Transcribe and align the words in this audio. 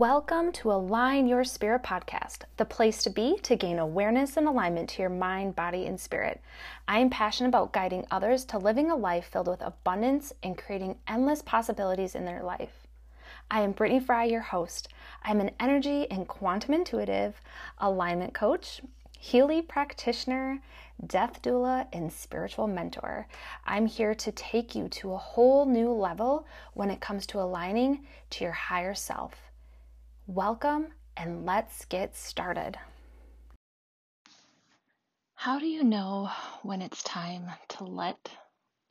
Welcome 0.00 0.52
to 0.52 0.72
Align 0.72 1.26
Your 1.26 1.44
Spirit 1.44 1.82
podcast, 1.82 2.44
the 2.56 2.64
place 2.64 3.02
to 3.02 3.10
be 3.10 3.36
to 3.42 3.54
gain 3.54 3.78
awareness 3.78 4.38
and 4.38 4.48
alignment 4.48 4.88
to 4.88 5.02
your 5.02 5.10
mind, 5.10 5.54
body, 5.54 5.84
and 5.84 6.00
spirit. 6.00 6.40
I 6.88 7.00
am 7.00 7.10
passionate 7.10 7.50
about 7.50 7.74
guiding 7.74 8.06
others 8.10 8.46
to 8.46 8.56
living 8.56 8.90
a 8.90 8.96
life 8.96 9.26
filled 9.26 9.48
with 9.48 9.60
abundance 9.60 10.32
and 10.42 10.56
creating 10.56 10.96
endless 11.06 11.42
possibilities 11.42 12.14
in 12.14 12.24
their 12.24 12.42
life. 12.42 12.86
I 13.50 13.60
am 13.60 13.74
Brittani 13.74 14.02
Fry, 14.02 14.24
your 14.24 14.40
host. 14.40 14.88
I'm 15.22 15.38
an 15.38 15.50
energy 15.60 16.10
and 16.10 16.26
quantum 16.26 16.72
intuitive, 16.72 17.38
alignment 17.76 18.32
coach, 18.32 18.80
Healy 19.18 19.60
practitioner, 19.60 20.62
death 21.06 21.42
doula, 21.42 21.88
and 21.92 22.10
spiritual 22.10 22.68
mentor. 22.68 23.26
I'm 23.66 23.84
here 23.84 24.14
to 24.14 24.32
take 24.32 24.74
you 24.74 24.88
to 24.88 25.12
a 25.12 25.18
whole 25.18 25.66
new 25.66 25.92
level 25.92 26.46
when 26.72 26.88
it 26.88 27.02
comes 27.02 27.26
to 27.26 27.40
aligning 27.42 28.06
to 28.30 28.44
your 28.44 28.54
higher 28.54 28.94
self. 28.94 29.49
Welcome 30.32 30.92
and 31.16 31.44
let's 31.44 31.86
get 31.86 32.14
started. 32.14 32.78
How 35.34 35.58
do 35.58 35.66
you 35.66 35.82
know 35.82 36.30
when 36.62 36.82
it's 36.82 37.02
time 37.02 37.50
to 37.70 37.82
let 37.82 38.30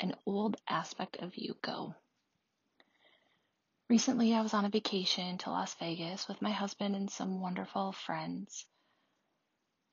an 0.02 0.16
old 0.26 0.58
aspect 0.68 1.16
of 1.22 1.38
you 1.38 1.56
go? 1.62 1.96
Recently, 3.90 4.34
I 4.34 4.42
was 4.42 4.54
on 4.54 4.66
a 4.66 4.70
vacation 4.70 5.38
to 5.38 5.50
Las 5.50 5.74
Vegas 5.76 6.28
with 6.28 6.42
my 6.42 6.52
husband 6.52 6.94
and 6.94 7.10
some 7.10 7.40
wonderful 7.40 7.94
friends. 7.94 8.66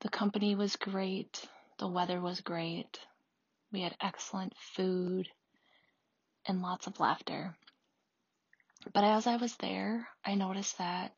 The 0.00 0.08
company 0.08 0.56
was 0.56 0.74
great, 0.74 1.48
the 1.78 1.86
weather 1.86 2.20
was 2.20 2.41
great, 2.41 2.98
we 3.70 3.83
had 3.83 3.94
excellent 4.00 4.52
food 4.74 5.28
and 6.44 6.60
lots 6.60 6.88
of 6.88 6.98
laughter. 6.98 7.56
But 8.92 9.05
as 9.05 9.28
I 9.28 9.36
was 9.36 9.55
there, 9.58 10.08
I 10.24 10.34
noticed 10.34 10.78
that 10.78 11.12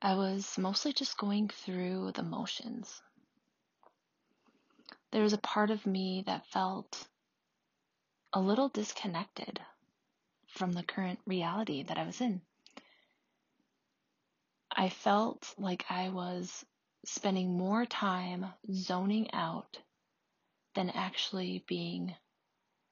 I 0.00 0.14
was 0.14 0.56
mostly 0.56 0.92
just 0.92 1.18
going 1.18 1.48
through 1.48 2.12
the 2.12 2.22
motions. 2.22 3.02
There 5.10 5.22
was 5.22 5.32
a 5.32 5.38
part 5.38 5.70
of 5.70 5.86
me 5.86 6.22
that 6.26 6.46
felt 6.46 7.08
a 8.32 8.40
little 8.40 8.68
disconnected 8.68 9.60
from 10.46 10.72
the 10.72 10.84
current 10.84 11.18
reality 11.26 11.82
that 11.82 11.98
I 11.98 12.04
was 12.04 12.20
in. 12.20 12.42
I 14.70 14.88
felt 14.88 15.52
like 15.58 15.90
I 15.90 16.10
was 16.10 16.64
spending 17.04 17.56
more 17.56 17.84
time 17.84 18.46
zoning 18.70 19.32
out 19.32 19.78
than 20.74 20.90
actually 20.90 21.64
being 21.66 22.14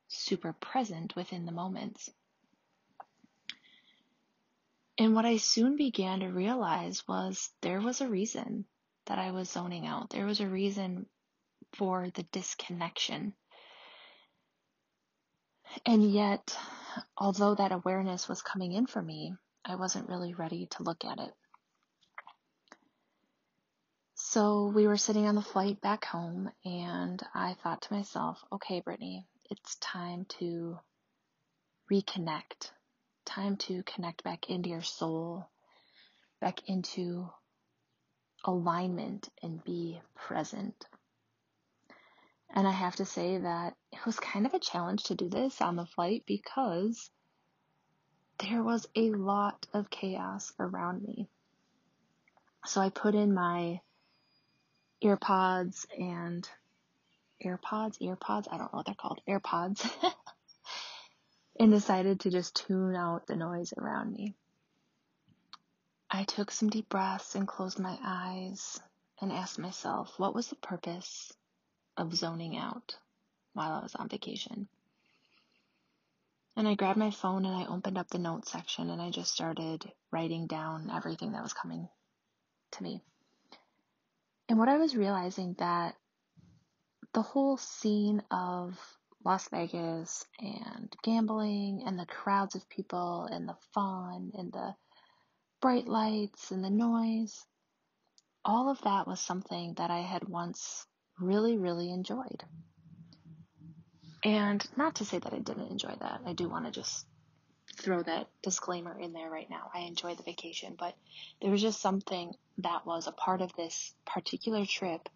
super 0.09 0.55
present 0.55 1.15
within 1.15 1.47
the 1.47 1.53
moments. 1.53 2.11
And 4.98 5.14
what 5.14 5.27
I 5.27 5.36
soon 5.36 5.77
began 5.77 6.20
to 6.20 6.28
realize 6.28 7.06
was 7.06 7.50
there 7.61 7.80
was 7.80 8.00
a 8.00 8.08
reason 8.08 8.64
that 9.06 9.19
I 9.19 9.30
was 9.30 9.50
zoning 9.50 9.86
out. 9.86 10.11
There 10.11 10.25
was 10.25 10.41
a 10.41 10.48
reason 10.48 11.06
for 11.75 12.08
the 12.14 12.22
disconnection. 12.25 13.34
And 15.84 16.11
yet, 16.11 16.56
although 17.16 17.55
that 17.55 17.72
awareness 17.72 18.28
was 18.28 18.41
coming 18.41 18.72
in 18.72 18.86
for 18.86 19.03
me, 19.03 19.34
I 19.64 19.75
wasn't 19.75 20.08
really 20.08 20.33
ready 20.33 20.66
to 20.72 20.83
look 20.83 21.05
at 21.05 21.19
it. 21.19 21.34
So 24.14 24.72
we 24.75 24.86
were 24.86 24.97
sitting 24.97 25.27
on 25.27 25.34
the 25.34 25.42
flight 25.42 25.81
back 25.83 26.06
home, 26.06 26.50
and 26.64 27.22
I 27.34 27.55
thought 27.62 27.83
to 27.83 27.94
myself, 27.94 28.42
okay, 28.50 28.81
Brittani, 28.81 29.27
it's 29.50 29.77
time 29.77 30.25
to 30.41 30.78
reconnect 31.92 32.70
time 33.27 33.56
to 33.56 33.82
connect 33.82 34.24
back 34.24 34.48
into 34.48 34.70
your 34.70 34.82
soul, 34.82 35.48
back 36.41 36.69
into 36.69 37.28
alignment 38.44 39.28
and 39.42 39.62
be 39.64 40.00
present. 40.14 40.87
And 42.54 42.66
I 42.66 42.70
have 42.70 42.97
to 42.97 43.04
say 43.04 43.38
that 43.38 43.75
it 43.92 44.06
was 44.06 44.19
kind 44.19 44.47
of 44.47 44.54
a 44.54 44.59
challenge 44.59 45.04
to 45.04 45.15
do 45.15 45.28
this 45.28 45.60
on 45.60 45.76
the 45.76 45.84
flight 45.84 46.22
because 46.26 47.10
there 48.38 48.62
was 48.62 48.86
a 48.94 49.10
lot 49.10 49.66
of 49.72 49.91
chaos 49.91 50.53
around 50.59 51.03
me. 51.03 51.28
So 52.65 52.81
I 52.81 52.91
put 52.91 53.15
in 53.15 53.34
my 53.34 53.81
earpods 55.03 55.86
and 55.98 56.48
AirPods, 57.44 57.98
earpods, 58.00 58.47
I 58.50 58.59
don't 58.59 58.72
know 58.72 58.78
what 58.78 58.86
they're 58.86 58.94
called, 58.94 59.20
AirPods. 59.28 59.88
and 61.59 61.71
decided 61.71 62.21
to 62.21 62.31
just 62.31 62.55
tune 62.55 62.94
out 62.94 63.27
the 63.27 63.37
noise 63.37 63.72
around 63.77 64.12
me. 64.12 64.34
I 66.11 66.25
took 66.25 66.50
some 66.50 66.71
deep 66.71 66.89
breaths 66.89 67.34
and 67.34 67.49
closed 67.49 67.78
my 67.78 67.99
eyes 68.05 68.81
and 69.21 69.33
asked 69.33 69.59
myself, 69.59 70.15
what 70.19 70.34
was 70.34 70.49
the 70.49 70.56
purpose 70.56 71.33
of 71.97 72.15
zoning 72.15 72.56
out 72.56 72.97
while 73.55 73.72
I 73.72 73.83
was 73.83 73.95
on 73.95 74.09
vacation? 74.09 74.69
And 76.56 76.66
I 76.66 76.75
grabbed 76.75 76.99
my 76.99 77.11
phone 77.11 77.45
and 77.45 77.55
I 77.55 77.66
opened 77.66 77.99
up 77.99 78.09
the 78.09 78.19
notes 78.19 78.53
section 78.53 78.89
and 78.89 79.00
I 79.00 79.11
just 79.11 79.33
started 79.33 79.91
writing 80.11 80.47
down 80.47 80.91
everything 80.91 81.33
that 81.33 81.43
was 81.43 81.53
coming 81.53 81.89
to 82.72 82.83
me. 82.83 83.03
And 84.49 84.59
what 84.59 84.69
I 84.69 84.78
was 84.78 84.97
realizing 84.97 85.55
that 85.59 85.97
the 87.12 87.22
whole 87.22 87.56
scene 87.56 88.22
of 88.31 88.78
Las 89.26 89.48
Vegas 89.48 90.25
and 90.38 90.94
gambling 91.03 91.82
and 91.84 91.98
the 91.98 92.06
crowds 92.06 92.54
of 92.54 92.69
people 92.69 93.25
and 93.25 93.48
the 93.48 93.56
fun 93.75 94.31
and 94.38 94.53
the 94.53 94.72
bright 95.60 95.88
lights 95.88 96.53
and 96.53 96.62
the 96.62 96.70
noise. 96.70 97.44
All 98.44 98.70
of 98.70 98.81
that 98.82 99.09
was 99.09 99.19
something 99.19 99.75
that 99.78 99.91
I 99.91 99.98
had 99.98 100.28
once 100.28 100.86
really, 101.19 101.59
really 101.59 101.91
enjoyed. 101.91 102.44
And 104.22 104.65
not 104.76 104.94
to 104.97 105.04
say 105.04 105.19
that 105.19 105.32
I 105.32 105.41
didn't 105.41 105.72
enjoy 105.72 105.97
that. 106.00 106.20
I 106.25 106.32
do 106.32 106.48
want 106.48 106.66
to 106.66 106.70
just 106.70 107.04
throw 107.81 108.04
that 108.04 108.28
disclaimer 108.44 108.97
in 108.97 109.12
there 109.12 109.28
right 109.28 109.50
now. 109.50 109.70
I 109.75 109.81
enjoyed 109.81 110.19
the 110.19 110.22
vacation, 110.22 110.76
but 110.78 110.94
there 111.42 111.50
was 111.50 111.62
just 111.62 111.82
something 111.82 112.32
that 112.59 112.86
was 112.86 113.09
a 113.09 113.12
part 113.12 113.41
of 113.41 113.53
this 113.56 113.92
particular 114.06 114.65
trip 114.65 115.09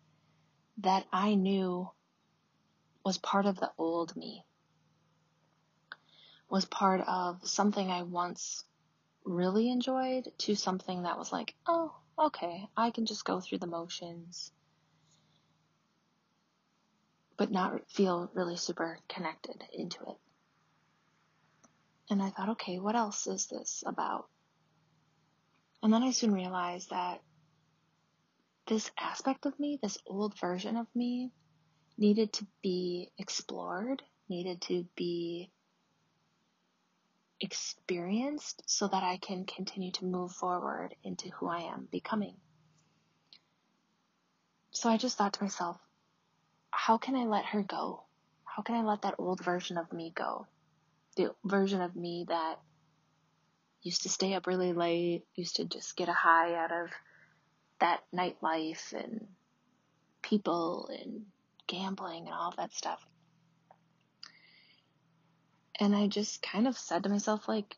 that 0.79 1.07
I 1.13 1.37
knew 1.37 1.89
was 3.05 3.19
part 3.19 3.47
of 3.47 3.59
the 3.59 3.71
old 3.79 4.15
me, 4.17 4.45
was 6.49 6.65
part 6.65 7.01
of 7.07 7.47
something 7.47 7.91
I 7.91 8.03
once 8.03 8.65
really 9.25 9.71
enjoyed 9.71 10.29
to 10.39 10.55
something 10.55 11.03
that 11.03 11.19
was 11.19 11.33
like, 11.33 11.55
oh, 11.67 11.95
okay, 12.19 12.67
I 12.77 12.91
can 12.91 13.07
just 13.07 13.25
go 13.25 13.41
through 13.41 13.59
the 13.59 13.67
motions, 13.67 14.53
but 17.37 17.51
not 17.51 17.91
feel 17.91 18.31
really 18.35 18.57
super 18.57 18.99
connected 19.09 19.65
into 19.73 20.03
it. 20.03 20.17
And 22.11 22.23
I 22.23 22.31
thought, 22.31 22.51
okay, 22.51 22.79
what 22.79 22.97
else 22.97 23.27
is 23.27 23.47
this 23.47 23.85
about? 23.87 24.27
And 25.83 25.93
then 25.93 26.03
I 26.03 26.11
soon 26.11 26.33
realized 26.33 26.91
that 26.91 27.23
this 28.67 28.91
aspect 28.99 29.47
of 29.47 29.59
me, 29.59 29.79
this 29.81 29.97
old 30.07 30.39
version 30.39 30.77
of 30.77 30.87
me, 30.95 31.31
needed 32.01 32.33
to 32.33 32.47
be 32.63 33.13
explored, 33.19 34.03
needed 34.29 34.63
to 34.63 34.87
be 34.97 35.51
experienced 37.41 38.63
so 38.67 38.89
that 38.89 39.03
I 39.03 39.19
can 39.19 39.45
continue 39.45 39.93
to 39.93 40.07
move 40.07 40.33
forward 40.33 40.95
into 41.05 41.29
who 41.29 41.47
I 41.47 41.61
am 41.61 41.89
becoming. 41.93 42.35
So 44.73 44.89
I 44.89 44.97
just 44.97 45.19
thought 45.19 45.35
to 45.35 45.43
myself, 45.45 45.79
how 46.71 46.97
can 46.97 47.17
I 47.17 47.25
let 47.25 47.45
her 47.47 47.63
go? 47.63 48.05
How 48.45 48.63
can 48.63 48.77
I 48.77 48.83
let 48.83 49.03
that 49.03 49.17
old 49.19 49.45
version 49.45 49.77
of 49.77 49.93
me 49.93 50.13
go? 50.15 50.47
The 51.17 51.35
version 51.45 51.83
of 51.83 51.95
me 51.95 52.25
that 52.29 52.61
used 53.83 54.03
to 54.03 54.09
stay 54.09 54.35
up 54.35 54.47
really 54.47 54.73
late, 54.73 55.25
used 55.35 55.57
to 55.57 55.65
just 55.65 55.97
get 55.97 56.09
a 56.09 56.15
high 56.15 56.55
out 56.55 56.73
of 56.73 56.91
that 57.79 58.01
nightlife 58.15 58.93
and 58.93 59.27
people 60.23 60.89
and 60.89 61.27
gambling 61.71 62.27
and 62.27 62.35
all 62.35 62.53
that 62.57 62.75
stuff. 62.75 63.01
And 65.79 65.95
I 65.95 66.09
just 66.09 66.43
kind 66.43 66.67
of 66.67 66.77
said 66.77 67.05
to 67.05 67.09
myself, 67.09 67.49
like, 67.49 67.77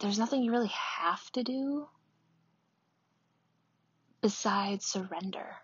there's 0.00 0.18
nothing 0.18 0.42
you 0.42 0.50
really 0.50 0.72
have 0.98 1.30
to 1.32 1.42
do 1.42 1.86
besides 4.20 4.84
surrender. 4.84 5.56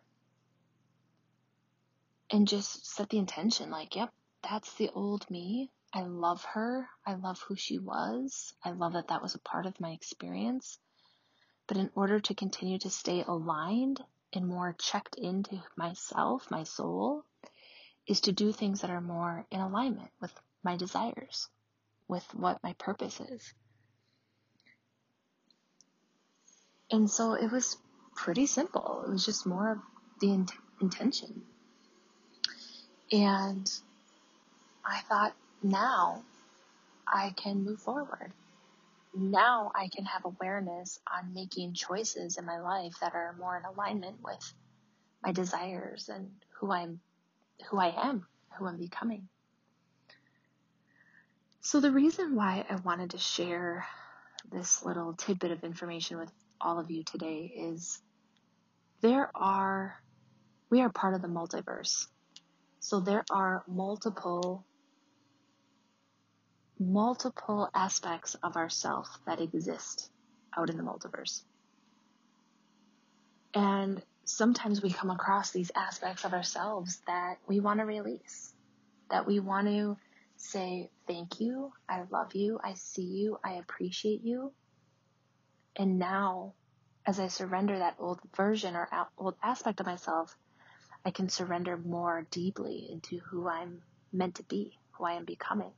And 2.31 2.49
just 2.49 2.87
set 2.87 3.11
the 3.11 3.19
intention, 3.19 3.71
like, 3.71 3.97
yep, 3.97 4.13
that's 4.49 4.73
the 4.75 4.91
old 4.95 5.29
me. 5.31 5.71
I 5.93 6.03
love 6.03 6.45
her. 6.45 6.89
I 7.07 7.15
love 7.15 7.41
who 7.47 7.57
she 7.57 7.79
was. 7.79 8.55
I 8.65 8.71
love 8.71 8.95
that 8.95 9.09
that 9.09 9.23
was 9.23 9.35
a 9.35 9.41
part 9.41 9.67
of 9.67 9.81
my 9.81 9.91
experience. 9.91 10.79
But 11.67 11.77
in 11.77 11.91
order 11.95 12.21
to 12.21 12.35
continue 12.35 12.79
to 12.79 12.91
stay 12.91 13.25
aligned 13.27 14.03
and 14.37 14.47
more 14.47 14.77
checked 14.79 15.17
into 15.17 15.63
myself, 15.77 16.51
my 16.51 16.63
soul, 16.63 17.25
is 18.07 18.21
to 18.23 18.33
do 18.33 18.53
things 18.53 18.83
that 18.83 18.91
are 18.91 19.01
more 19.01 19.47
in 19.51 19.61
alignment 19.61 20.11
with 20.21 20.33
my 20.63 20.77
desires, 20.77 21.49
with 22.07 22.25
what 22.35 22.63
my 22.63 22.75
purpose 22.75 23.21
is. 23.21 23.55
And 26.91 27.11
so 27.11 27.33
it 27.35 27.51
was 27.51 27.77
pretty 28.15 28.47
simple. 28.47 29.05
It 29.07 29.11
was 29.11 29.25
just 29.25 29.47
more 29.47 29.73
of 29.73 29.79
the 30.21 30.33
in- 30.33 30.49
intention. 30.81 31.43
And 33.11 33.71
I 34.85 35.01
thought, 35.09 35.35
now 35.63 36.23
I 37.07 37.35
can 37.37 37.65
move 37.65 37.81
forward. 37.81 38.33
Now 39.19 39.73
I 39.75 39.89
can 39.89 40.05
have 40.05 40.27
awareness 40.27 41.01
on 41.11 41.33
making 41.33 41.73
choices 41.73 42.37
in 42.37 42.45
my 42.45 42.61
life 42.61 42.93
that 43.01 43.15
are 43.15 43.35
more 43.39 43.57
in 43.57 43.65
alignment 43.65 44.17
with 44.23 44.53
my 45.25 45.33
desires 45.33 46.11
and 46.13 46.31
who 46.61 46.71
I'm, 46.71 47.01
who 47.71 47.79
I 47.79 47.95
am, 48.09 48.27
who 48.59 48.67
I'm 48.67 48.77
becoming. 48.77 49.29
So 51.63 51.81
the 51.81 51.91
reason 51.91 52.35
why 52.35 52.67
I 52.69 52.77
wanted 52.77 53.13
to 53.13 53.19
share 53.19 53.87
this 54.53 54.85
little 54.85 55.15
tidbit 55.15 55.51
of 55.51 55.65
information 55.65 56.19
with 56.19 56.31
all 56.61 56.79
of 56.79 56.91
you 56.91 57.03
today 57.03 57.51
is 57.57 57.99
there 59.01 59.31
are, 59.35 59.97
we 60.69 60.83
are 60.83 60.91
part 60.91 61.15
of 61.15 61.23
the 61.23 61.29
multiverse. 61.29 62.07
So 62.81 63.01
there 63.01 63.25
are 63.31 63.65
multiple, 63.67 64.66
multiple 66.79 67.69
aspects 67.75 68.37
of 68.43 68.57
ourself 68.57 69.09
that 69.27 69.41
exist 69.41 70.11
out 70.57 70.71
in 70.71 70.77
the 70.77 70.83
multiverse. 70.83 71.43
And 73.55 74.03
sometimes 74.25 74.83
we 74.83 74.91
come 74.91 75.11
across 75.11 75.51
these 75.51 75.71
aspects 75.75 76.25
of 76.25 76.35
ourselves 76.35 77.01
that 77.07 77.39
we 77.47 77.61
want 77.61 77.81
to 77.81 77.87
release, 77.87 78.53
that 79.11 79.27
we 79.27 79.41
want 79.41 79.69
to 79.69 79.97
say, 80.37 80.91
thank 81.07 81.41
you, 81.41 81.73
I 81.89 82.03
love 82.11 82.35
you, 82.35 82.59
I 82.63 82.75
see 82.75 83.05
you, 83.05 83.39
I 83.43 83.55
appreciate 83.55 84.23
you. 84.23 84.53
And 85.77 85.99
now, 85.99 86.55
as 87.07 87.19
I 87.21 87.29
surrender 87.29 87.79
that 87.79 87.97
old 87.99 88.21
version 88.37 88.75
or 88.75 88.89
old 89.17 89.37
aspect 89.43 89.81
of 89.81 89.87
myself, 89.87 90.37
I 91.05 91.11
can 91.11 91.29
surrender 91.29 91.77
more 91.77 92.27
deeply 92.31 92.89
into 92.91 93.19
who 93.19 93.49
I'm 93.49 93.83
meant 94.13 94.37
to 94.37 94.43
be, 94.43 94.79
who 94.93 95.05
I 95.05 95.13
am 95.13 95.25
becoming. 95.25 95.73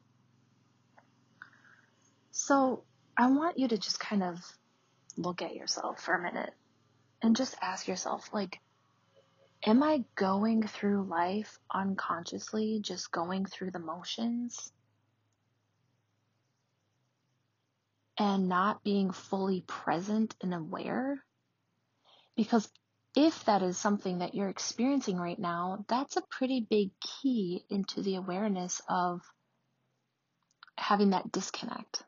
So 2.40 2.84
I 3.16 3.28
want 3.32 3.58
you 3.58 3.66
to 3.66 3.76
just 3.76 3.98
kind 3.98 4.22
of 4.22 4.38
look 5.16 5.42
at 5.42 5.56
yourself 5.56 6.00
for 6.00 6.14
a 6.14 6.22
minute 6.22 6.54
and 7.20 7.34
just 7.34 7.56
ask 7.60 7.88
yourself, 7.88 8.32
like, 8.32 8.60
am 9.66 9.82
I 9.82 10.04
going 10.14 10.62
through 10.62 11.08
life 11.08 11.58
unconsciously, 11.74 12.78
just 12.80 13.10
going 13.10 13.44
through 13.44 13.72
the 13.72 13.80
motions? 13.80 14.72
and 18.20 18.48
not 18.48 18.82
being 18.82 19.12
fully 19.12 19.60
present 19.60 20.34
and 20.40 20.52
aware. 20.52 21.24
Because 22.34 22.68
if 23.16 23.44
that 23.44 23.62
is 23.62 23.78
something 23.78 24.18
that 24.18 24.34
you're 24.34 24.48
experiencing 24.48 25.18
right 25.18 25.38
now, 25.38 25.84
that's 25.88 26.16
a 26.16 26.22
pretty 26.28 26.66
big 26.68 26.90
key 27.00 27.64
into 27.70 28.02
the 28.02 28.16
awareness 28.16 28.82
of 28.88 29.20
having 30.76 31.10
that 31.10 31.30
disconnect 31.30 32.02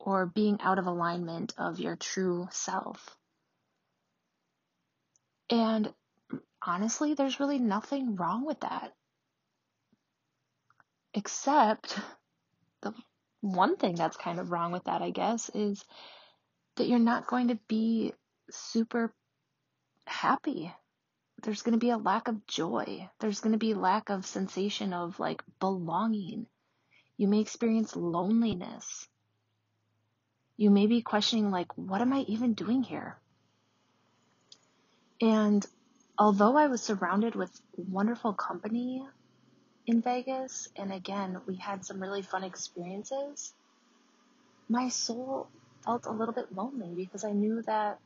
or 0.00 0.26
being 0.26 0.58
out 0.62 0.78
of 0.78 0.86
alignment 0.86 1.52
of 1.58 1.78
your 1.78 1.94
true 1.94 2.48
self. 2.50 3.16
And 5.50 5.92
honestly, 6.64 7.14
there's 7.14 7.38
really 7.38 7.58
nothing 7.58 8.16
wrong 8.16 8.46
with 8.46 8.60
that. 8.60 8.94
Except 11.12 11.98
the 12.82 12.94
one 13.42 13.76
thing 13.76 13.94
that's 13.94 14.16
kind 14.16 14.40
of 14.40 14.50
wrong 14.50 14.72
with 14.72 14.84
that, 14.84 15.02
I 15.02 15.10
guess, 15.10 15.50
is 15.54 15.84
that 16.76 16.88
you're 16.88 16.98
not 16.98 17.26
going 17.26 17.48
to 17.48 17.58
be 17.68 18.14
super 18.50 19.12
happy. 20.06 20.72
There's 21.42 21.62
going 21.62 21.72
to 21.72 21.78
be 21.78 21.90
a 21.90 21.98
lack 21.98 22.28
of 22.28 22.46
joy. 22.46 23.08
There's 23.18 23.40
going 23.40 23.52
to 23.52 23.58
be 23.58 23.74
lack 23.74 24.08
of 24.08 24.24
sensation 24.24 24.92
of 24.92 25.18
like 25.20 25.42
belonging. 25.58 26.46
You 27.16 27.28
may 27.28 27.40
experience 27.40 27.96
loneliness. 27.96 29.08
You 30.60 30.68
may 30.68 30.86
be 30.86 31.00
questioning 31.00 31.50
like, 31.50 31.68
what 31.78 32.02
am 32.02 32.12
I 32.12 32.18
even 32.28 32.52
doing 32.52 32.82
here? 32.82 33.16
And 35.18 35.66
although 36.18 36.54
I 36.54 36.66
was 36.66 36.82
surrounded 36.82 37.34
with 37.34 37.50
wonderful 37.78 38.34
company 38.34 39.02
in 39.86 40.02
Vegas, 40.02 40.68
and 40.76 40.92
again, 40.92 41.40
we 41.46 41.56
had 41.56 41.86
some 41.86 41.98
really 41.98 42.20
fun 42.20 42.44
experiences, 42.44 43.54
my 44.68 44.90
soul 44.90 45.48
felt 45.82 46.04
a 46.04 46.12
little 46.12 46.34
bit 46.34 46.54
lonely 46.54 46.92
because 46.94 47.24
I 47.24 47.32
knew 47.32 47.62
that 47.62 47.98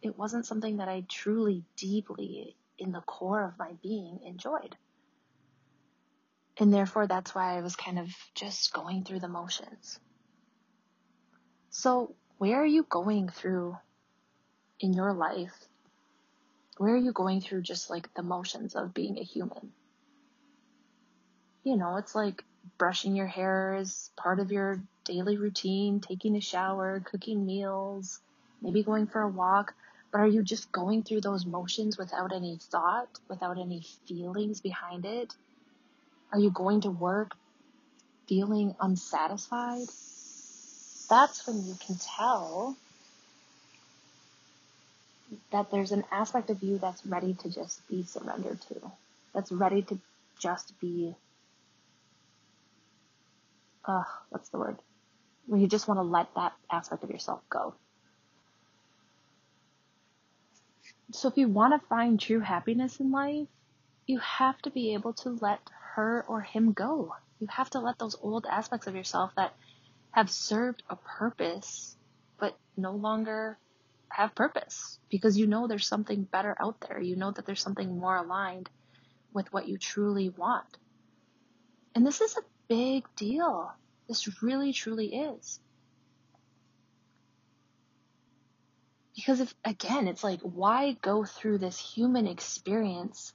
it 0.00 0.16
wasn't 0.16 0.46
something 0.46 0.78
that 0.78 0.88
I 0.88 1.04
truly, 1.06 1.64
deeply, 1.76 2.56
in 2.78 2.92
the 2.92 3.02
core 3.02 3.44
of 3.44 3.58
my 3.58 3.72
being, 3.82 4.20
enjoyed. 4.24 4.74
And 6.56 6.72
therefore, 6.72 7.06
that's 7.06 7.34
why 7.34 7.58
I 7.58 7.60
was 7.60 7.76
kind 7.76 7.98
of 7.98 8.08
just 8.34 8.72
going 8.72 9.04
through 9.04 9.20
the 9.20 9.28
motions. 9.28 10.00
So, 11.70 12.16
where 12.38 12.60
are 12.60 12.66
you 12.66 12.82
going 12.82 13.28
through 13.28 13.76
in 14.80 14.92
your 14.92 15.12
life? 15.12 15.54
Where 16.78 16.94
are 16.94 16.98
you 16.98 17.12
going 17.12 17.40
through 17.40 17.62
just 17.62 17.90
like 17.90 18.12
the 18.14 18.24
motions 18.24 18.74
of 18.74 18.92
being 18.92 19.18
a 19.18 19.22
human? 19.22 19.72
You 21.62 21.76
know, 21.76 21.96
it's 21.96 22.14
like 22.14 22.42
brushing 22.76 23.14
your 23.14 23.28
hair 23.28 23.76
is 23.76 24.10
part 24.16 24.40
of 24.40 24.50
your 24.50 24.80
daily 25.04 25.36
routine, 25.36 26.00
taking 26.00 26.36
a 26.36 26.40
shower, 26.40 27.00
cooking 27.04 27.46
meals, 27.46 28.18
maybe 28.60 28.82
going 28.82 29.06
for 29.06 29.20
a 29.20 29.28
walk. 29.28 29.74
But 30.10 30.22
are 30.22 30.26
you 30.26 30.42
just 30.42 30.72
going 30.72 31.04
through 31.04 31.20
those 31.20 31.46
motions 31.46 31.96
without 31.96 32.32
any 32.32 32.58
thought, 32.60 33.08
without 33.28 33.58
any 33.58 33.86
feelings 34.08 34.60
behind 34.60 35.06
it? 35.06 35.32
Are 36.32 36.40
you 36.40 36.50
going 36.50 36.80
to 36.80 36.90
work 36.90 37.36
feeling 38.26 38.74
unsatisfied? 38.80 39.86
That's 41.10 41.46
when 41.46 41.66
you 41.66 41.76
can 41.86 41.96
tell 41.96 42.76
that 45.52 45.70
there's 45.70 45.92
an 45.92 46.04
aspect 46.12 46.50
of 46.50 46.62
you 46.62 46.78
that's 46.78 47.04
ready 47.06 47.34
to 47.34 47.50
just 47.50 47.86
be 47.88 48.04
surrendered 48.04 48.60
to, 48.62 48.76
that's 49.34 49.52
ready 49.52 49.82
to 49.82 49.98
just 50.40 50.78
be, 50.80 51.14
uh, 53.84 54.04
what's 54.30 54.48
the 54.50 54.58
word? 54.58 54.76
Where 55.46 55.60
you 55.60 55.66
just 55.68 55.88
want 55.88 55.98
to 55.98 56.02
let 56.02 56.34
that 56.36 56.52
aspect 56.70 57.04
of 57.04 57.10
yourself 57.10 57.40
go. 57.50 57.74
So 61.12 61.28
if 61.28 61.36
you 61.36 61.48
want 61.48 61.80
to 61.80 61.88
find 61.88 62.20
true 62.20 62.40
happiness 62.40 63.00
in 63.00 63.10
life, 63.10 63.48
you 64.06 64.20
have 64.20 64.60
to 64.62 64.70
be 64.70 64.94
able 64.94 65.14
to 65.14 65.30
let 65.40 65.60
her 65.94 66.24
or 66.28 66.40
him 66.40 66.72
go. 66.72 67.14
You 67.40 67.48
have 67.50 67.70
to 67.70 67.80
let 67.80 67.98
those 67.98 68.16
old 68.22 68.46
aspects 68.50 68.86
of 68.86 68.94
yourself 68.94 69.32
that 69.36 69.54
have 70.12 70.30
served 70.30 70.82
a 70.88 70.96
purpose 70.96 71.96
but 72.38 72.56
no 72.76 72.92
longer 72.92 73.58
have 74.08 74.34
purpose 74.34 74.98
because 75.08 75.38
you 75.38 75.46
know 75.46 75.66
there's 75.66 75.86
something 75.86 76.24
better 76.24 76.56
out 76.60 76.80
there. 76.88 77.00
You 77.00 77.16
know 77.16 77.30
that 77.30 77.46
there's 77.46 77.62
something 77.62 77.98
more 77.98 78.16
aligned 78.16 78.68
with 79.32 79.52
what 79.52 79.68
you 79.68 79.78
truly 79.78 80.30
want. 80.30 80.76
And 81.94 82.06
this 82.06 82.20
is 82.20 82.36
a 82.36 82.42
big 82.68 83.04
deal. 83.16 83.72
This 84.08 84.42
really, 84.42 84.72
truly 84.72 85.14
is. 85.14 85.60
Because 89.14 89.40
if, 89.40 89.54
again, 89.64 90.08
it's 90.08 90.24
like, 90.24 90.40
why 90.40 90.96
go 91.02 91.24
through 91.24 91.58
this 91.58 91.78
human 91.78 92.26
experience 92.26 93.32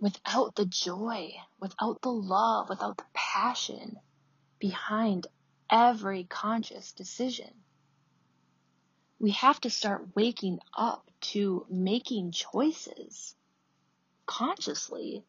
without 0.00 0.54
the 0.56 0.66
joy, 0.66 1.30
without 1.60 2.02
the 2.02 2.10
love, 2.10 2.68
without 2.68 2.96
the 2.96 3.04
passion 3.14 3.96
behind 4.58 5.26
every 5.70 6.24
conscious 6.24 6.92
decision? 6.92 7.50
We 9.18 9.32
have 9.32 9.60
to 9.62 9.70
start 9.70 10.14
waking 10.14 10.60
up 10.76 11.10
to 11.20 11.66
making 11.68 12.32
choices 12.32 13.34
consciously 14.26 15.24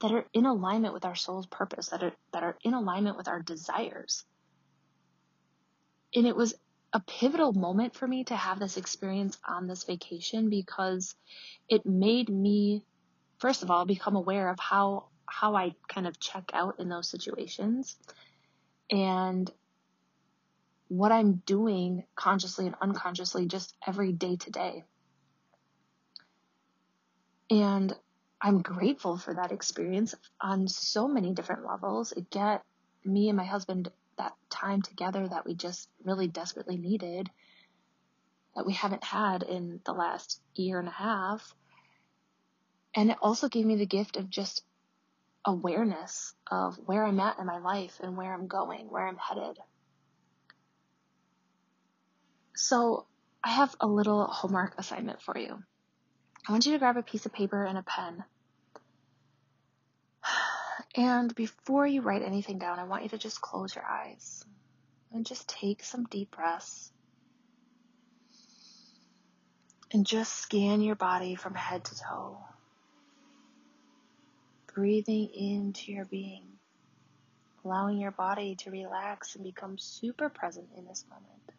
that 0.00 0.12
are 0.12 0.26
in 0.32 0.46
alignment 0.46 0.94
with 0.94 1.04
our 1.04 1.14
soul's 1.14 1.46
purpose, 1.46 1.88
that 1.88 2.02
are, 2.02 2.12
that 2.32 2.42
are 2.42 2.56
in 2.62 2.74
alignment 2.74 3.16
with 3.16 3.28
our 3.28 3.40
desires. 3.40 4.24
And 6.14 6.26
it 6.26 6.36
was 6.36 6.54
a 6.92 7.00
pivotal 7.00 7.52
moment 7.52 7.96
for 7.96 8.06
me 8.06 8.22
to 8.24 8.36
have 8.36 8.60
this 8.60 8.76
experience 8.76 9.36
on 9.46 9.66
this 9.66 9.84
vacation 9.84 10.48
because 10.48 11.16
it 11.68 11.84
made 11.84 12.28
me, 12.28 12.84
first 13.38 13.62
of 13.62 13.70
all, 13.70 13.84
become 13.84 14.14
aware 14.14 14.48
of 14.48 14.60
how, 14.60 15.06
how 15.26 15.56
I 15.56 15.74
kind 15.88 16.06
of 16.06 16.20
check 16.20 16.50
out 16.52 16.78
in 16.78 16.88
those 16.88 17.08
situations 17.08 17.96
and 18.90 19.50
what 20.88 21.12
I'm 21.12 21.42
doing 21.46 22.04
consciously 22.16 22.66
and 22.66 22.76
unconsciously 22.80 23.46
just 23.46 23.74
every 23.86 24.12
day 24.12 24.36
to 24.36 24.50
day. 24.50 24.84
And 27.50 27.94
I'm 28.42 28.62
grateful 28.62 29.18
for 29.18 29.34
that 29.34 29.52
experience 29.52 30.14
on 30.40 30.68
so 30.68 31.08
many 31.08 31.34
different 31.34 31.66
levels. 31.66 32.12
It 32.12 32.30
got 32.30 32.62
me 33.04 33.28
and 33.28 33.36
my 33.36 33.44
husband 33.44 33.90
that 34.18 34.34
time 34.50 34.82
together 34.82 35.26
that 35.28 35.46
we 35.46 35.54
just 35.54 35.88
really 36.04 36.28
desperately 36.28 36.78
needed. 36.78 37.28
that 38.56 38.66
we 38.66 38.74
haven't 38.74 39.04
had 39.04 39.44
in 39.44 39.80
the 39.86 39.94
last 39.94 40.40
year 40.56 40.78
and 40.78 40.88
a 40.88 40.92
half. 40.92 41.54
And 42.96 43.10
it 43.10 43.18
also 43.22 43.48
gave 43.48 43.66
me 43.66 43.76
the 43.76 43.86
gift 43.86 44.16
of 44.16 44.30
just 44.30 44.64
awareness 45.44 46.34
of 46.50 46.76
where 46.86 47.04
I'm 47.04 47.20
at 47.20 47.38
in 47.38 47.46
my 47.46 47.58
life 47.58 48.00
and 48.02 48.16
where 48.16 48.32
I'm 48.32 48.46
going, 48.46 48.86
where 48.90 49.06
I'm 49.06 49.18
headed. 49.18 49.58
So 52.56 53.06
I 53.42 53.50
have 53.50 53.74
a 53.80 53.86
little 53.86 54.26
homework 54.26 54.74
assignment 54.78 55.20
for 55.20 55.36
you. 55.36 55.62
I 56.48 56.52
want 56.52 56.66
you 56.66 56.72
to 56.72 56.78
grab 56.78 56.96
a 56.96 57.02
piece 57.02 57.26
of 57.26 57.32
paper 57.32 57.64
and 57.64 57.78
a 57.78 57.82
pen. 57.82 58.24
And 60.96 61.34
before 61.34 61.86
you 61.86 62.02
write 62.02 62.22
anything 62.22 62.58
down, 62.58 62.78
I 62.78 62.84
want 62.84 63.02
you 63.02 63.08
to 63.10 63.18
just 63.18 63.40
close 63.40 63.74
your 63.74 63.84
eyes 63.84 64.44
and 65.12 65.26
just 65.26 65.48
take 65.48 65.82
some 65.82 66.04
deep 66.04 66.30
breaths. 66.30 66.92
And 69.92 70.06
just 70.06 70.32
scan 70.34 70.80
your 70.80 70.94
body 70.94 71.34
from 71.34 71.54
head 71.54 71.84
to 71.84 71.94
toe. 71.96 72.38
Breathing 74.74 75.28
into 75.32 75.92
your 75.92 76.04
being, 76.04 76.46
allowing 77.64 77.98
your 77.98 78.10
body 78.10 78.56
to 78.56 78.72
relax 78.72 79.36
and 79.36 79.44
become 79.44 79.78
super 79.78 80.28
present 80.28 80.66
in 80.76 80.84
this 80.84 81.04
moment. 81.08 81.52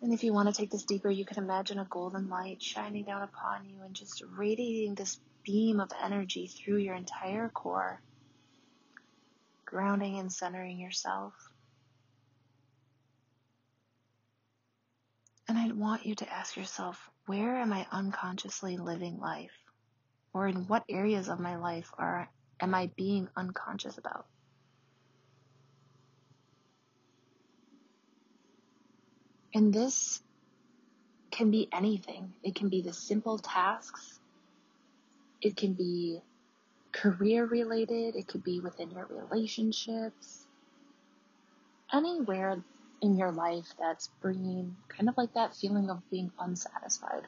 And 0.00 0.14
if 0.14 0.24
you 0.24 0.32
want 0.32 0.48
to 0.48 0.54
take 0.54 0.70
this 0.70 0.84
deeper, 0.84 1.10
you 1.10 1.26
can 1.26 1.42
imagine 1.42 1.78
a 1.78 1.84
golden 1.84 2.30
light 2.30 2.62
shining 2.62 3.04
down 3.04 3.22
upon 3.22 3.66
you 3.68 3.82
and 3.84 3.94
just 3.94 4.22
radiating 4.36 4.94
this 4.94 5.18
beam 5.42 5.80
of 5.80 5.90
energy 6.02 6.46
through 6.46 6.78
your 6.78 6.94
entire 6.94 7.50
core, 7.50 8.00
grounding 9.66 10.18
and 10.18 10.32
centering 10.32 10.78
yourself. 10.78 11.34
And 15.46 15.58
I'd 15.58 15.76
want 15.76 16.06
you 16.06 16.14
to 16.14 16.32
ask 16.32 16.56
yourself, 16.56 17.10
where 17.26 17.56
am 17.56 17.72
I 17.72 17.86
unconsciously 17.90 18.78
living 18.78 19.18
life? 19.18 19.57
Or 20.38 20.46
in 20.46 20.68
what 20.68 20.84
areas 20.88 21.28
of 21.28 21.40
my 21.40 21.56
life 21.56 21.90
are 21.98 22.30
am 22.60 22.72
I 22.72 22.92
being 22.94 23.28
unconscious 23.36 23.98
about? 23.98 24.24
And 29.52 29.74
this 29.74 30.22
can 31.32 31.50
be 31.50 31.68
anything. 31.72 32.34
It 32.44 32.54
can 32.54 32.68
be 32.68 32.82
the 32.82 32.92
simple 32.92 33.38
tasks. 33.38 34.20
It 35.40 35.56
can 35.56 35.72
be 35.72 36.20
career 36.92 37.44
related. 37.44 38.14
It 38.14 38.28
could 38.28 38.44
be 38.44 38.60
within 38.60 38.92
your 38.92 39.06
relationships. 39.06 40.46
Anywhere 41.92 42.62
in 43.02 43.16
your 43.16 43.32
life 43.32 43.74
that's 43.76 44.06
bringing 44.22 44.76
kind 44.86 45.08
of 45.08 45.16
like 45.16 45.34
that 45.34 45.56
feeling 45.56 45.90
of 45.90 46.08
being 46.12 46.30
unsatisfied 46.38 47.26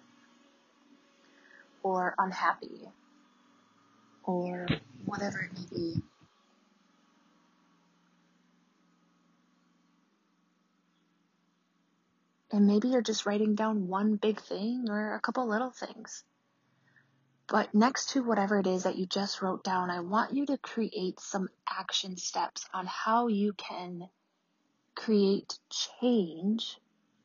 or 1.82 2.14
unhappy 2.16 2.88
or 4.30 4.66
whatever 5.04 5.40
it 5.40 5.52
may 5.52 5.76
be. 5.76 6.02
And 12.52 12.66
maybe 12.66 12.88
you're 12.88 13.02
just 13.02 13.26
writing 13.26 13.54
down 13.54 13.88
one 13.88 14.16
big 14.16 14.40
thing 14.40 14.87
or 14.88 15.14
a 15.14 15.20
couple 15.20 15.49
little 15.49 15.70
things. 15.70 16.25
But 17.49 17.75
next 17.75 18.10
to 18.10 18.22
whatever 18.22 18.58
it 18.58 18.66
is 18.66 18.84
that 18.84 18.96
you 18.96 19.06
just 19.06 19.42
wrote 19.42 19.64
down, 19.64 19.90
I 19.90 20.00
want 20.00 20.34
you 20.34 20.46
to 20.46 20.58
create 20.58 21.18
some 21.18 21.49
action 21.68 22.16
steps 22.16 22.64
on 22.72 22.87
how 22.87 23.26
you 23.26 23.52
can 23.54 24.08
create 24.94 25.58
change 26.00 26.78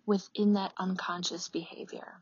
within 0.05 0.53
that 0.53 0.73
unconscious 0.77 1.49
behavior. 1.49 2.21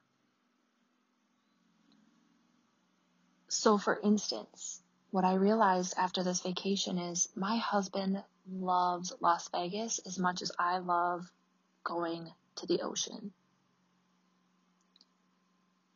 So, 3.54 3.78
for 3.78 4.00
instance, 4.00 4.82
what 5.12 5.24
I 5.24 5.36
realized 5.36 5.94
after 5.96 6.24
this 6.24 6.42
vacation 6.42 6.98
is 6.98 7.30
my 7.36 7.58
husband 7.58 8.24
loves 8.52 9.14
Las 9.22 9.48
Vegas 9.50 10.00
as 10.00 10.18
much 10.18 10.42
as 10.42 10.52
I 10.58 10.80
love 10.80 11.32
going 11.84 12.34
to 12.56 12.66
the 12.66 12.82
ocean. 12.82 13.32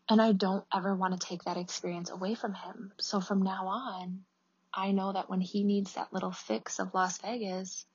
And 0.07 0.21
I 0.21 0.33
don't 0.33 0.65
ever 0.71 0.95
want 0.95 1.19
to 1.19 1.27
take 1.27 1.45
that 1.45 1.57
experience 1.57 2.11
away 2.11 2.35
from 2.35 2.53
him. 2.53 2.93
So 2.99 3.19
from 3.19 3.41
now 3.41 3.67
on, 3.67 4.23
I 4.71 4.91
know 4.91 5.13
that 5.13 5.27
when 5.27 5.41
he 5.41 5.63
needs 5.63 5.93
that 5.93 6.13
little 6.13 6.31
fix 6.31 6.77
of 6.77 6.93
Las 6.93 7.17
Vegas, 7.17 7.87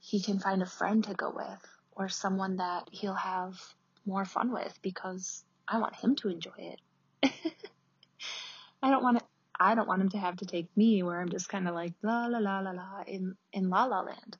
he 0.00 0.20
can 0.20 0.38
find 0.38 0.62
a 0.62 0.66
friend 0.66 1.02
to 1.04 1.14
go 1.14 1.32
with 1.34 1.66
or 1.92 2.10
someone 2.10 2.56
that 2.56 2.90
he'll 2.92 3.14
have 3.14 3.58
more 4.04 4.26
fun 4.26 4.52
with 4.52 4.78
because 4.82 5.44
I 5.66 5.78
want 5.78 5.96
him 5.96 6.14
to 6.16 6.28
enjoy 6.28 6.74
it. 7.22 7.32
I 8.82 8.90
don't 8.90 9.02
want 9.02 9.18
to, 9.18 9.24
I 9.58 9.74
don't 9.74 9.88
want 9.88 10.02
him 10.02 10.08
to 10.10 10.18
have 10.18 10.36
to 10.36 10.46
take 10.46 10.74
me 10.76 11.02
where 11.02 11.20
I'm 11.20 11.28
just 11.28 11.48
kind 11.48 11.68
of 11.68 11.74
like 11.74 11.92
la 12.02 12.26
la 12.26 12.38
la 12.38 12.60
la 12.60 12.70
la 12.70 13.02
in 13.06 13.36
in 13.52 13.68
la 13.68 13.84
la 13.84 14.00
land. 14.00 14.36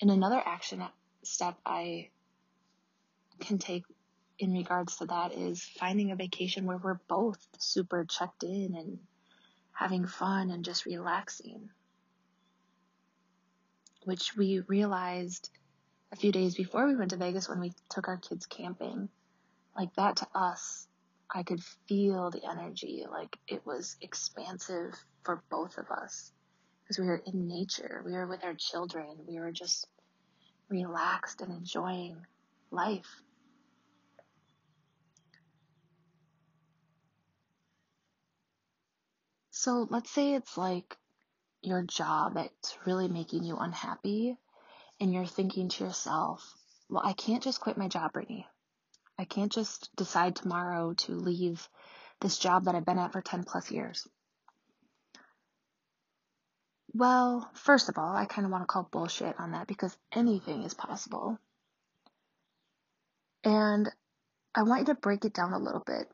And 0.00 0.10
another 0.10 0.42
action 0.44 0.82
step 1.22 1.56
I 1.64 2.10
can 3.40 3.58
take 3.58 3.84
in 4.38 4.52
regards 4.52 4.96
to 4.96 5.06
that 5.06 5.32
is 5.32 5.62
finding 5.62 6.10
a 6.10 6.16
vacation 6.16 6.66
where 6.66 6.78
we're 6.78 6.98
both 7.08 7.38
super 7.58 8.04
checked 8.04 8.42
in 8.42 8.74
and 8.76 8.98
having 9.72 10.06
fun 10.06 10.50
and 10.50 10.64
just 10.64 10.86
relaxing. 10.86 11.70
Which 14.04 14.36
we 14.36 14.60
realized 14.60 15.50
a 16.12 16.16
few 16.16 16.32
days 16.32 16.54
before 16.54 16.86
we 16.86 16.96
went 16.96 17.10
to 17.10 17.16
Vegas 17.16 17.48
when 17.48 17.60
we 17.60 17.72
took 17.88 18.08
our 18.08 18.18
kids 18.18 18.46
camping. 18.46 19.08
Like 19.76 19.94
that 19.94 20.16
to 20.16 20.28
us, 20.34 20.86
I 21.32 21.42
could 21.42 21.62
feel 21.88 22.30
the 22.30 22.44
energy. 22.44 23.04
Like 23.10 23.38
it 23.46 23.64
was 23.66 23.96
expansive 24.00 24.94
for 25.24 25.42
both 25.50 25.78
of 25.78 25.90
us 25.90 26.32
because 26.82 26.98
we 26.98 27.06
were 27.06 27.22
in 27.26 27.46
nature. 27.48 28.02
We 28.04 28.12
were 28.12 28.26
with 28.26 28.44
our 28.44 28.54
children. 28.54 29.24
We 29.26 29.38
were 29.40 29.52
just 29.52 29.86
relaxed 30.70 31.40
and 31.42 31.52
enjoying 31.52 32.26
life. 32.70 33.22
So 39.52 39.86
let's 39.88 40.10
say 40.10 40.34
it's 40.34 40.58
like 40.58 40.98
your 41.62 41.82
job 41.82 42.34
that's 42.34 42.76
really 42.86 43.08
making 43.08 43.44
you 43.44 43.56
unhappy 43.56 44.38
and 45.00 45.12
you're 45.12 45.26
thinking 45.26 45.68
to 45.70 45.84
yourself, 45.84 46.54
well, 46.90 47.02
I 47.04 47.14
can't 47.14 47.42
just 47.42 47.60
quit 47.60 47.78
my 47.78 47.88
job, 47.88 48.12
Brittani. 48.14 48.46
I 49.18 49.24
can't 49.24 49.52
just 49.52 49.94
decide 49.96 50.36
tomorrow 50.36 50.94
to 50.94 51.12
leave 51.12 51.68
this 52.20 52.38
job 52.38 52.64
that 52.64 52.74
I've 52.74 52.86
been 52.86 52.98
at 52.98 53.12
for 53.12 53.22
10 53.22 53.44
plus 53.44 53.70
years. 53.70 54.06
Well, 56.92 57.50
first 57.54 57.88
of 57.88 57.98
all, 57.98 58.14
I 58.14 58.24
kind 58.24 58.44
of 58.44 58.52
want 58.52 58.62
to 58.62 58.66
call 58.66 58.88
bullshit 58.90 59.38
on 59.38 59.52
that 59.52 59.66
because 59.66 59.96
anything 60.12 60.62
is 60.62 60.74
possible. 60.74 61.38
And 63.42 63.90
I 64.54 64.62
want 64.62 64.80
you 64.80 64.94
to 64.94 65.00
break 65.00 65.24
it 65.24 65.34
down 65.34 65.52
a 65.52 65.58
little 65.58 65.82
bit. 65.84 66.08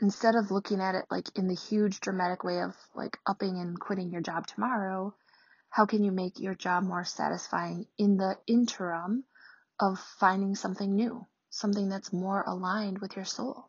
Instead 0.00 0.34
of 0.36 0.50
looking 0.50 0.80
at 0.80 0.94
it 0.94 1.06
like 1.10 1.36
in 1.36 1.48
the 1.48 1.54
huge 1.54 2.00
dramatic 2.00 2.44
way 2.44 2.60
of 2.62 2.76
like 2.94 3.18
upping 3.26 3.58
and 3.58 3.78
quitting 3.78 4.10
your 4.10 4.20
job 4.20 4.46
tomorrow, 4.46 5.14
how 5.70 5.84
can 5.84 6.04
you 6.04 6.12
make 6.12 6.38
your 6.38 6.54
job 6.54 6.84
more 6.84 7.04
satisfying 7.04 7.86
in 7.98 8.16
the 8.16 8.36
interim 8.46 9.24
of 9.80 9.98
finding 9.98 10.54
something 10.54 10.94
new, 10.94 11.26
something 11.50 11.88
that's 11.88 12.12
more 12.12 12.44
aligned 12.46 12.98
with 12.98 13.16
your 13.16 13.24
soul? 13.24 13.68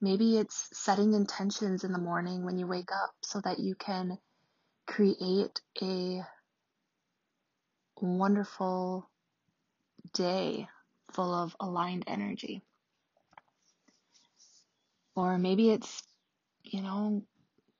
Maybe 0.00 0.36
it's 0.36 0.68
setting 0.72 1.12
intentions 1.12 1.84
in 1.84 1.92
the 1.92 1.98
morning 1.98 2.44
when 2.44 2.58
you 2.58 2.66
wake 2.66 2.90
up 2.90 3.12
so 3.22 3.40
that 3.42 3.60
you 3.60 3.76
can 3.76 4.18
create 4.86 5.60
a 5.80 6.22
wonderful 8.00 9.08
day 10.12 10.68
full 11.12 11.32
of 11.34 11.54
aligned 11.60 12.04
energy. 12.06 12.62
Or 15.14 15.38
maybe 15.38 15.70
it's, 15.70 16.02
you 16.64 16.82
know, 16.82 17.22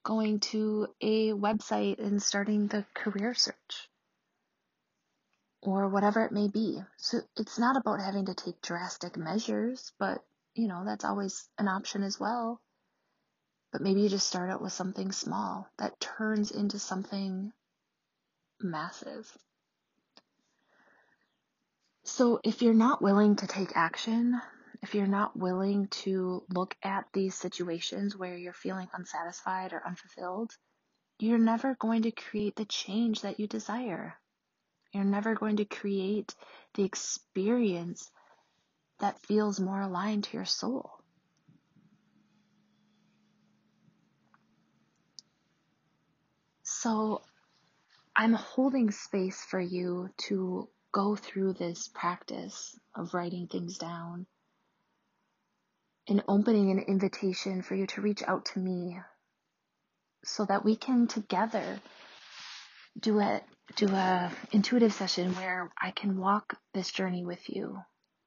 going 0.04 0.40
to 0.40 0.88
a 1.00 1.32
website 1.32 1.98
and 1.98 2.22
starting 2.22 2.66
the 2.66 2.84
career 2.94 3.34
search. 3.34 3.88
Or 5.62 5.88
whatever 5.88 6.24
it 6.24 6.32
may 6.32 6.48
be. 6.48 6.82
So 6.96 7.20
it's 7.36 7.58
not 7.58 7.76
about 7.76 8.00
having 8.00 8.26
to 8.26 8.34
take 8.34 8.60
drastic 8.62 9.16
measures, 9.16 9.92
but 9.98 10.22
you 10.54 10.68
know, 10.68 10.82
that's 10.84 11.04
always 11.04 11.48
an 11.58 11.68
option 11.68 12.02
as 12.02 12.18
well. 12.18 12.60
But 13.72 13.80
maybe 13.80 14.02
you 14.02 14.08
just 14.08 14.26
start 14.26 14.50
out 14.50 14.60
with 14.60 14.72
something 14.72 15.12
small 15.12 15.68
that 15.78 15.98
turns 16.00 16.50
into 16.50 16.78
something 16.78 17.52
massive. 18.60 19.32
So 22.04 22.40
if 22.42 22.60
you're 22.60 22.74
not 22.74 23.00
willing 23.00 23.36
to 23.36 23.46
take 23.46 23.76
action, 23.76 24.40
if 24.82 24.94
you're 24.94 25.06
not 25.06 25.38
willing 25.38 25.86
to 26.02 26.42
look 26.52 26.76
at 26.82 27.06
these 27.12 27.36
situations 27.36 28.16
where 28.16 28.36
you're 28.36 28.52
feeling 28.52 28.88
unsatisfied 28.92 29.72
or 29.72 29.82
unfulfilled, 29.86 30.50
you're 31.20 31.38
never 31.38 31.76
going 31.76 32.02
to 32.02 32.10
create 32.10 32.56
the 32.56 32.64
change 32.64 33.20
that 33.22 33.38
you 33.38 33.46
desire. 33.46 34.16
You're 34.92 35.04
never 35.04 35.34
going 35.34 35.56
to 35.56 35.64
create 35.64 36.34
the 36.74 36.84
experience 36.84 38.10
that 39.00 39.20
feels 39.26 39.58
more 39.58 39.80
aligned 39.80 40.24
to 40.24 40.36
your 40.36 40.44
soul. 40.44 40.90
So 46.62 47.22
I'm 48.14 48.34
holding 48.34 48.90
space 48.90 49.42
for 49.42 49.60
you 49.60 50.10
to 50.28 50.68
go 50.92 51.16
through 51.16 51.54
this 51.54 51.88
practice 51.88 52.78
of 52.94 53.14
writing 53.14 53.46
things 53.46 53.78
down 53.78 54.26
and 56.08 56.22
opening 56.28 56.70
an 56.70 56.80
invitation 56.80 57.62
for 57.62 57.74
you 57.74 57.86
to 57.86 58.02
reach 58.02 58.22
out 58.26 58.44
to 58.46 58.58
me 58.58 58.98
so 60.24 60.44
that 60.44 60.64
we 60.64 60.76
can 60.76 61.06
together 61.06 61.80
do 62.98 63.18
a 63.20 63.40
do 63.76 63.88
a 63.88 64.30
intuitive 64.50 64.92
session 64.92 65.34
where 65.34 65.70
I 65.80 65.90
can 65.90 66.18
walk 66.18 66.54
this 66.74 66.90
journey 66.90 67.24
with 67.24 67.48
you 67.48 67.78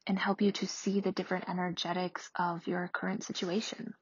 and 0.07 0.17
help 0.17 0.41
you 0.41 0.51
to 0.51 0.67
see 0.67 0.99
the 0.99 1.11
different 1.11 1.49
energetics 1.49 2.29
of 2.35 2.67
your 2.67 2.89
current 2.93 3.23
situation, 3.23 3.93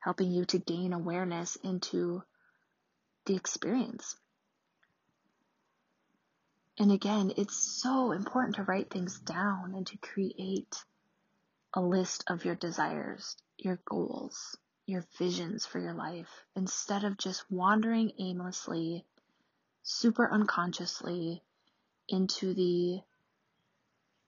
helping 0.00 0.30
you 0.30 0.44
to 0.46 0.58
gain 0.58 0.92
awareness 0.92 1.56
into 1.56 2.22
the 3.26 3.36
experience. 3.36 4.16
And 6.78 6.90
again, 6.90 7.32
it's 7.36 7.82
so 7.82 8.12
important 8.12 8.56
to 8.56 8.62
write 8.62 8.90
things 8.90 9.20
down 9.20 9.74
and 9.74 9.86
to 9.88 9.98
create 9.98 10.74
a 11.74 11.80
list 11.80 12.24
of 12.28 12.44
your 12.44 12.54
desires, 12.54 13.36
your 13.58 13.78
goals, 13.84 14.56
your 14.86 15.04
visions 15.18 15.66
for 15.66 15.78
your 15.78 15.94
life 15.94 16.44
instead 16.56 17.04
of 17.04 17.18
just 17.18 17.44
wandering 17.50 18.12
aimlessly, 18.18 19.04
super 19.82 20.30
unconsciously 20.30 21.42
into 22.08 22.54
the 22.54 23.00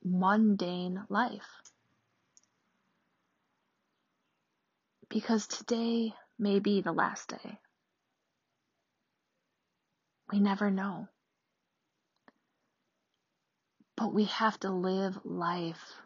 mundane 0.05 1.05
life. 1.09 1.63
Because 5.09 5.47
today 5.47 6.15
may 6.39 6.59
be 6.59 6.81
the 6.81 6.93
last 6.93 7.29
day. 7.29 7.59
We 10.33 10.41
never 10.41 10.71
know. 10.71 11.09
But 13.97 14.13
we 14.13 14.25
have 14.25 14.59
to 14.61 14.71
live 14.71 15.19
life 15.25 16.01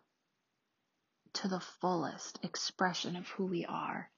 to 1.34 1.48
the 1.48 1.60
fullest 1.60 2.38
expression 2.42 3.16
of 3.16 3.28
who 3.28 3.46
we 3.46 3.64
are. 3.64 4.10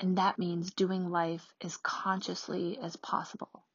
And 0.00 0.18
that 0.18 0.38
means 0.38 0.72
doing 0.72 1.10
life 1.10 1.46
as 1.62 1.76
consciously 1.76 2.78
as 2.78 2.96
possible, 2.96 3.66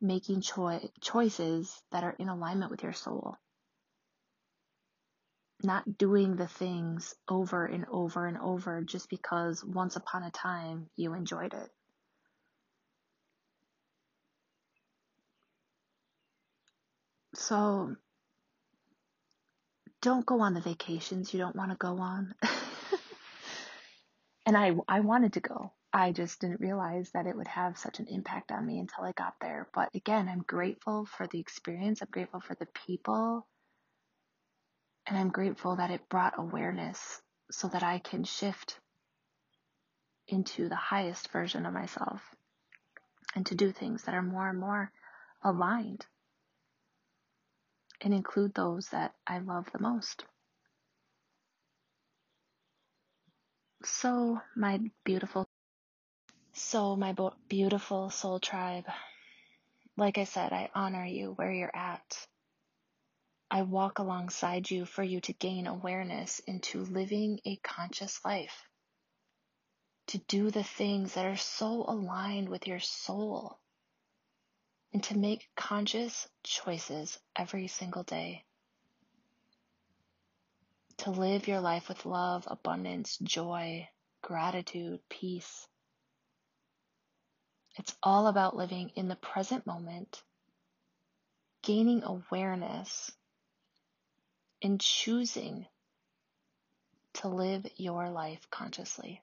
making 0.00 0.40
choi- 0.40 0.90
choices 1.00 1.80
that 1.92 2.04
are 2.04 2.16
in 2.18 2.28
alignment 2.28 2.72
with 2.72 2.82
your 2.82 2.92
soul, 2.92 3.36
not 5.62 5.96
doing 5.96 6.36
the 6.36 6.48
things 6.48 7.14
over 7.28 7.64
and 7.66 7.86
over 7.90 8.26
and 8.26 8.36
over 8.38 8.82
just 8.82 9.08
because 9.08 9.64
once 9.64 9.94
upon 9.96 10.24
a 10.24 10.30
time 10.32 10.90
you 10.96 11.14
enjoyed 11.14 11.54
it. 11.54 11.70
So 17.36 17.94
don't 20.02 20.26
go 20.26 20.40
on 20.40 20.54
the 20.54 20.60
vacations 20.60 21.32
you 21.32 21.38
don't 21.38 21.56
want 21.56 21.70
to 21.70 21.76
go 21.76 21.98
on. 21.98 22.34
and 24.48 24.56
I 24.56 24.72
I 24.88 25.00
wanted 25.00 25.34
to 25.34 25.40
go. 25.40 25.72
I 25.92 26.10
just 26.12 26.40
didn't 26.40 26.60
realize 26.60 27.10
that 27.12 27.26
it 27.26 27.36
would 27.36 27.48
have 27.48 27.76
such 27.76 27.98
an 27.98 28.06
impact 28.08 28.50
on 28.50 28.66
me 28.66 28.78
until 28.78 29.04
I 29.04 29.12
got 29.12 29.34
there. 29.42 29.68
But 29.74 29.90
again, 29.94 30.26
I'm 30.26 30.42
grateful 30.42 31.04
for 31.04 31.26
the 31.26 31.38
experience. 31.38 32.00
I'm 32.00 32.08
grateful 32.10 32.40
for 32.40 32.54
the 32.54 32.68
people. 32.86 33.46
And 35.06 35.18
I'm 35.18 35.28
grateful 35.28 35.76
that 35.76 35.90
it 35.90 36.08
brought 36.08 36.38
awareness 36.38 37.20
so 37.50 37.68
that 37.68 37.82
I 37.82 37.98
can 37.98 38.24
shift 38.24 38.80
into 40.28 40.70
the 40.70 40.76
highest 40.76 41.30
version 41.30 41.66
of 41.66 41.74
myself 41.74 42.22
and 43.34 43.44
to 43.46 43.54
do 43.54 43.70
things 43.70 44.04
that 44.04 44.14
are 44.14 44.22
more 44.22 44.48
and 44.48 44.58
more 44.58 44.90
aligned 45.44 46.06
and 48.00 48.14
include 48.14 48.54
those 48.54 48.88
that 48.90 49.12
I 49.26 49.40
love 49.40 49.66
the 49.72 49.82
most. 49.82 50.24
So, 53.84 54.40
my 54.56 54.80
beautiful, 55.04 55.48
so 56.52 56.96
my 56.96 57.12
bo- 57.12 57.36
beautiful 57.48 58.10
soul 58.10 58.40
tribe, 58.40 58.86
like 59.96 60.18
I 60.18 60.24
said, 60.24 60.52
I 60.52 60.70
honor 60.74 61.04
you 61.04 61.32
where 61.32 61.52
you're 61.52 61.74
at. 61.74 62.28
I 63.50 63.62
walk 63.62 63.98
alongside 63.98 64.70
you 64.70 64.84
for 64.84 65.02
you 65.02 65.20
to 65.22 65.32
gain 65.32 65.66
awareness 65.66 66.40
into 66.40 66.84
living 66.84 67.40
a 67.44 67.56
conscious 67.56 68.24
life, 68.24 68.68
to 70.08 70.18
do 70.18 70.50
the 70.50 70.64
things 70.64 71.14
that 71.14 71.26
are 71.26 71.36
so 71.36 71.84
aligned 71.88 72.48
with 72.48 72.66
your 72.66 72.80
soul 72.80 73.60
and 74.92 75.04
to 75.04 75.16
make 75.16 75.48
conscious 75.56 76.28
choices 76.42 77.18
every 77.36 77.68
single 77.68 78.02
day. 78.02 78.44
To 80.98 81.10
live 81.10 81.46
your 81.46 81.60
life 81.60 81.88
with 81.88 82.04
love, 82.06 82.44
abundance, 82.48 83.18
joy, 83.22 83.88
gratitude, 84.20 85.00
peace. 85.08 85.66
It's 87.78 87.96
all 88.02 88.26
about 88.26 88.56
living 88.56 88.90
in 88.96 89.06
the 89.06 89.14
present 89.14 89.64
moment, 89.64 90.20
gaining 91.62 92.02
awareness, 92.02 93.12
and 94.60 94.80
choosing 94.80 95.66
to 97.14 97.28
live 97.28 97.64
your 97.76 98.10
life 98.10 98.48
consciously. 98.50 99.22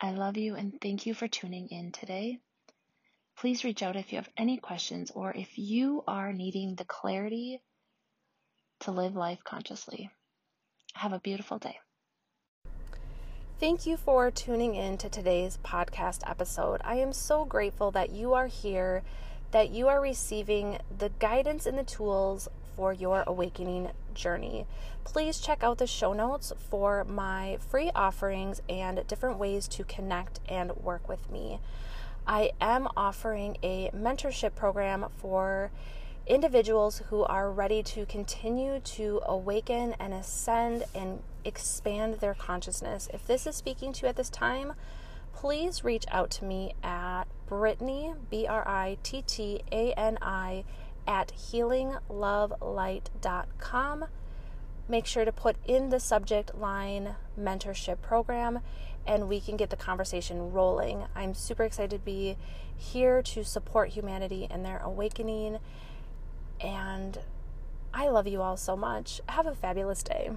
I 0.00 0.12
love 0.12 0.36
you 0.36 0.54
and 0.54 0.80
thank 0.80 1.06
you 1.06 1.14
for 1.14 1.26
tuning 1.26 1.68
in 1.70 1.90
today. 1.90 2.38
Please 3.36 3.64
reach 3.64 3.82
out 3.82 3.96
if 3.96 4.12
you 4.12 4.18
have 4.18 4.28
any 4.36 4.58
questions 4.58 5.10
or 5.10 5.32
if 5.32 5.58
you 5.58 6.04
are 6.06 6.32
needing 6.32 6.76
the 6.76 6.84
clarity 6.84 7.60
to 8.80 8.92
live 8.92 9.16
life 9.16 9.40
consciously. 9.44 10.10
Have 10.94 11.12
a 11.12 11.20
beautiful 11.20 11.58
day. 11.58 11.78
Thank 13.58 13.86
you 13.86 13.96
for 13.96 14.30
tuning 14.30 14.74
in 14.74 14.96
to 14.98 15.08
today's 15.08 15.58
podcast 15.62 16.28
episode. 16.28 16.80
I 16.82 16.96
am 16.96 17.12
so 17.12 17.44
grateful 17.44 17.90
that 17.90 18.10
you 18.10 18.32
are 18.34 18.46
here, 18.46 19.02
that 19.50 19.70
you 19.70 19.88
are 19.88 20.00
receiving 20.00 20.78
the 20.98 21.10
guidance 21.18 21.66
and 21.66 21.76
the 21.78 21.84
tools 21.84 22.48
for 22.74 22.92
your 22.92 23.22
awakening 23.26 23.90
journey. 24.14 24.66
Please 25.04 25.38
check 25.38 25.62
out 25.62 25.78
the 25.78 25.86
show 25.86 26.12
notes 26.12 26.52
for 26.70 27.04
my 27.04 27.58
free 27.68 27.90
offerings 27.94 28.62
and 28.68 29.06
different 29.06 29.38
ways 29.38 29.68
to 29.68 29.84
connect 29.84 30.40
and 30.48 30.74
work 30.76 31.08
with 31.08 31.30
me. 31.30 31.60
I 32.26 32.52
am 32.60 32.88
offering 32.96 33.58
a 33.62 33.90
mentorship 33.94 34.54
program 34.54 35.06
for 35.18 35.70
individuals 36.26 37.02
who 37.08 37.24
are 37.24 37.50
ready 37.50 37.82
to 37.82 38.06
continue 38.06 38.80
to 38.80 39.20
awaken 39.24 39.94
and 39.98 40.14
ascend 40.14 40.84
and 40.94 41.22
expand 41.44 42.14
their 42.14 42.32
consciousness. 42.34 43.08
If 43.12 43.26
this 43.26 43.46
is 43.46 43.56
speaking 43.56 43.92
to 43.94 44.02
you 44.02 44.08
at 44.08 44.16
this 44.16 44.30
time, 44.30 44.74
please 45.34 45.84
reach 45.84 46.04
out 46.10 46.30
to 46.30 46.44
me 46.44 46.74
at 46.82 47.24
Brittani, 47.48 48.16
B 48.30 48.46
R 48.46 48.66
I 48.66 48.96
T 49.02 49.22
T 49.22 49.62
A 49.72 49.92
N 49.94 50.18
I, 50.22 50.64
at 51.06 51.32
healinglovelight.com. 51.36 54.04
Make 54.88 55.06
sure 55.06 55.24
to 55.24 55.32
put 55.32 55.56
in 55.66 55.90
the 55.90 56.00
subject 56.00 56.56
line 56.56 57.14
mentorship 57.38 58.00
program 58.02 58.60
and 59.06 59.28
we 59.28 59.40
can 59.40 59.56
get 59.56 59.70
the 59.70 59.76
conversation 59.76 60.52
rolling. 60.52 61.04
I'm 61.14 61.34
super 61.34 61.64
excited 61.64 61.90
to 61.90 61.98
be 61.98 62.36
here 62.76 63.22
to 63.22 63.44
support 63.44 63.90
humanity 63.90 64.46
in 64.50 64.62
their 64.62 64.78
awakening. 64.78 65.58
And 66.62 67.18
I 67.92 68.08
love 68.08 68.26
you 68.26 68.42
all 68.42 68.56
so 68.56 68.76
much. 68.76 69.20
Have 69.28 69.46
a 69.46 69.54
fabulous 69.54 70.02
day. 70.02 70.30